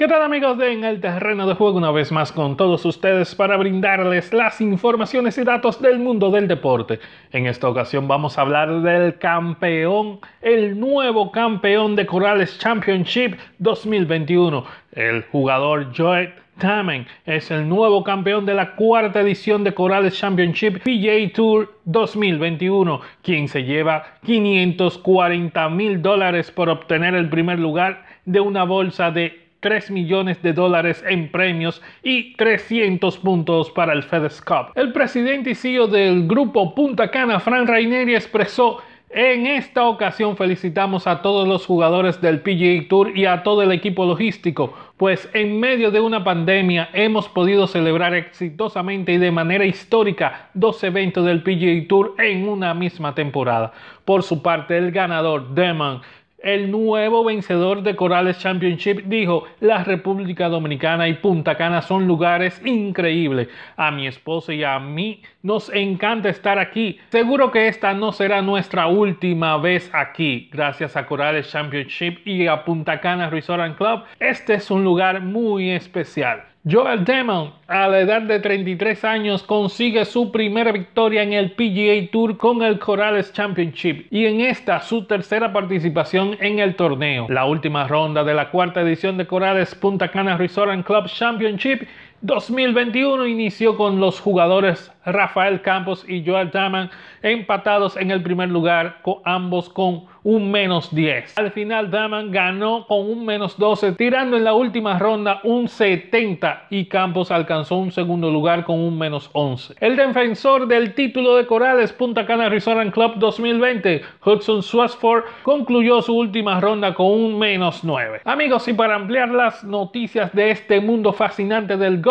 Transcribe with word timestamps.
¿Qué 0.00 0.08
tal 0.08 0.22
amigos 0.22 0.56
de 0.56 0.72
En 0.72 0.82
el 0.82 0.98
Terreno 0.98 1.46
de 1.46 1.52
Juego? 1.52 1.76
Una 1.76 1.90
vez 1.90 2.10
más 2.10 2.32
con 2.32 2.56
todos 2.56 2.86
ustedes 2.86 3.34
para 3.34 3.58
brindarles 3.58 4.32
las 4.32 4.62
informaciones 4.62 5.36
y 5.36 5.44
datos 5.44 5.82
del 5.82 5.98
mundo 5.98 6.30
del 6.30 6.48
deporte. 6.48 7.00
En 7.32 7.46
esta 7.46 7.68
ocasión 7.68 8.08
vamos 8.08 8.38
a 8.38 8.40
hablar 8.40 8.80
del 8.80 9.18
campeón, 9.18 10.20
el 10.40 10.80
nuevo 10.80 11.30
campeón 11.30 11.96
de 11.96 12.06
Corales 12.06 12.58
Championship 12.58 13.36
2021, 13.58 14.64
el 14.92 15.22
jugador 15.24 15.88
Joe 15.94 16.32
Tamen 16.56 17.06
es 17.26 17.50
el 17.50 17.68
nuevo 17.68 18.02
campeón 18.02 18.46
de 18.46 18.54
la 18.54 18.76
cuarta 18.76 19.20
edición 19.20 19.64
de 19.64 19.74
Corales 19.74 20.18
Championship 20.18 20.78
PGA 20.82 21.30
Tour 21.34 21.74
2021, 21.84 23.02
quien 23.22 23.48
se 23.48 23.64
lleva 23.64 24.06
540 24.24 25.68
mil 25.68 26.00
dólares 26.00 26.50
por 26.50 26.70
obtener 26.70 27.14
el 27.14 27.28
primer 27.28 27.58
lugar 27.58 28.06
de 28.24 28.40
una 28.40 28.64
bolsa 28.64 29.10
de 29.10 29.49
3 29.60 29.90
millones 29.90 30.42
de 30.42 30.52
dólares 30.52 31.04
en 31.06 31.30
premios 31.30 31.80
y 32.02 32.34
300 32.34 33.18
puntos 33.18 33.70
para 33.70 33.92
el 33.92 34.02
FedEx 34.02 34.40
Cup. 34.42 34.72
El 34.74 34.92
presidente 34.92 35.50
y 35.50 35.54
CEO 35.54 35.86
del 35.86 36.26
grupo 36.26 36.74
Punta 36.74 37.10
Cana, 37.10 37.40
Fran 37.40 37.66
Raineri, 37.66 38.14
expresó 38.14 38.80
en 39.12 39.48
esta 39.48 39.88
ocasión 39.88 40.36
felicitamos 40.36 41.08
a 41.08 41.20
todos 41.20 41.48
los 41.48 41.66
jugadores 41.66 42.20
del 42.20 42.42
PGA 42.42 42.88
Tour 42.88 43.18
y 43.18 43.26
a 43.26 43.42
todo 43.42 43.60
el 43.60 43.72
equipo 43.72 44.06
logístico, 44.06 44.72
pues 44.96 45.28
en 45.34 45.58
medio 45.58 45.90
de 45.90 45.98
una 45.98 46.22
pandemia 46.22 46.90
hemos 46.92 47.28
podido 47.28 47.66
celebrar 47.66 48.14
exitosamente 48.14 49.12
y 49.12 49.18
de 49.18 49.32
manera 49.32 49.64
histórica 49.64 50.50
dos 50.54 50.84
eventos 50.84 51.24
del 51.24 51.42
PGA 51.42 51.88
Tour 51.88 52.14
en 52.18 52.48
una 52.48 52.72
misma 52.72 53.12
temporada. 53.12 53.72
Por 54.04 54.22
su 54.22 54.42
parte, 54.42 54.78
el 54.78 54.92
ganador 54.92 55.56
Demon 55.56 56.02
el 56.42 56.70
nuevo 56.70 57.24
vencedor 57.24 57.82
de 57.82 57.96
Corales 57.96 58.38
Championship 58.38 59.04
dijo, 59.04 59.44
la 59.60 59.84
República 59.84 60.48
Dominicana 60.48 61.08
y 61.08 61.14
Punta 61.14 61.56
Cana 61.56 61.82
son 61.82 62.06
lugares 62.06 62.60
increíbles. 62.64 63.48
A 63.76 63.90
mi 63.90 64.06
esposa 64.06 64.52
y 64.52 64.64
a 64.64 64.78
mí 64.78 65.22
nos 65.42 65.72
encanta 65.72 66.28
estar 66.28 66.58
aquí. 66.58 66.98
Seguro 67.10 67.50
que 67.50 67.68
esta 67.68 67.94
no 67.94 68.12
será 68.12 68.42
nuestra 68.42 68.86
última 68.86 69.56
vez 69.58 69.90
aquí. 69.92 70.48
Gracias 70.52 70.96
a 70.96 71.06
Corales 71.06 71.50
Championship 71.50 72.26
y 72.26 72.46
a 72.46 72.64
Punta 72.64 73.00
Cana 73.00 73.30
Resort 73.30 73.76
Club, 73.76 74.04
este 74.18 74.54
es 74.54 74.70
un 74.70 74.84
lugar 74.84 75.20
muy 75.20 75.70
especial. 75.70 76.49
Joel 76.68 77.06
Demon, 77.06 77.54
a 77.68 77.88
la 77.88 78.00
edad 78.00 78.20
de 78.20 78.38
33 78.38 79.02
años, 79.06 79.42
consigue 79.42 80.04
su 80.04 80.30
primera 80.30 80.72
victoria 80.72 81.22
en 81.22 81.32
el 81.32 81.52
PGA 81.52 82.10
Tour 82.12 82.36
con 82.36 82.62
el 82.62 82.78
Corales 82.78 83.32
Championship 83.32 84.06
y 84.10 84.26
en 84.26 84.42
esta 84.42 84.78
su 84.80 85.06
tercera 85.06 85.54
participación 85.54 86.36
en 86.38 86.58
el 86.58 86.76
torneo. 86.76 87.28
La 87.30 87.46
última 87.46 87.88
ronda 87.88 88.24
de 88.24 88.34
la 88.34 88.50
cuarta 88.50 88.82
edición 88.82 89.16
de 89.16 89.26
Corales 89.26 89.74
Punta 89.74 90.10
Cana 90.10 90.36
Resort 90.36 90.84
Club 90.84 91.06
Championship 91.06 91.88
2021 92.22 93.26
inició 93.26 93.76
con 93.78 93.98
los 93.98 94.20
jugadores 94.20 94.92
Rafael 95.06 95.62
Campos 95.62 96.04
y 96.06 96.24
Joel 96.24 96.50
Daman 96.50 96.90
empatados 97.22 97.96
en 97.96 98.10
el 98.10 98.22
primer 98.22 98.50
lugar, 98.50 98.98
ambos 99.24 99.68
con 99.68 100.04
un 100.22 100.50
menos 100.50 100.94
10. 100.94 101.38
Al 101.38 101.50
final 101.50 101.90
Daman 101.90 102.30
ganó 102.30 102.86
con 102.86 103.10
un 103.10 103.24
menos 103.24 103.56
12, 103.58 103.92
tirando 103.92 104.36
en 104.36 104.44
la 104.44 104.54
última 104.54 104.98
ronda 104.98 105.40
un 105.44 105.68
70 105.68 106.66
y 106.70 106.86
Campos 106.86 107.30
alcanzó 107.30 107.76
un 107.76 107.90
segundo 107.90 108.30
lugar 108.30 108.64
con 108.64 108.78
un 108.78 108.98
menos 108.98 109.30
11. 109.32 109.74
El 109.80 109.96
defensor 109.96 110.66
del 110.66 110.94
título 110.94 111.36
de 111.36 111.46
Corales 111.46 111.92
Punta 111.92 112.26
Cana 112.26 112.48
Resort 112.48 112.92
Club 112.92 113.14
2020, 113.16 114.02
Hudson 114.24 114.62
Swansford, 114.62 115.24
concluyó 115.42 116.02
su 116.02 116.16
última 116.16 116.60
ronda 116.60 116.94
con 116.94 117.06
un 117.06 117.38
menos 117.38 117.82
9. 117.82 118.20
Amigos, 118.24 118.68
y 118.68 118.74
para 118.74 118.94
ampliar 118.94 119.30
las 119.30 119.64
noticias 119.64 120.32
de 120.34 120.50
este 120.50 120.80
mundo 120.80 121.12
fascinante 121.12 121.76
del 121.76 122.00
golf, 122.00 122.09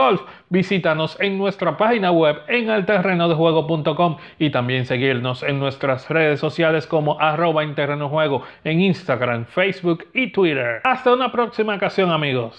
visítanos 0.50 1.18
en 1.20 1.38
nuestra 1.38 1.78
página 1.78 2.12
web 2.12 2.42
en 2.48 2.70
elterrenodejuego.com 2.70 4.18
y 4.38 4.50
también 4.50 4.86
seguirnos 4.86 5.44
en 5.44 5.60
nuestras 5.60 6.10
redes 6.10 6.40
sociales 6.40 6.88
como 6.88 7.20
arroba 7.20 7.64
en 8.64 8.82
Instagram, 8.82 9.46
Facebook 9.46 10.06
y 10.14 10.32
Twitter. 10.32 10.82
Hasta 10.84 11.14
una 11.14 11.32
próxima 11.32 11.76
ocasión 11.76 12.12
amigos. 12.12 12.56